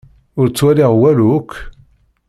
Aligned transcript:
Ur 0.39 0.47
ttwaliɣ 0.49 0.91
walu 1.01 1.27
akk. 1.37 1.51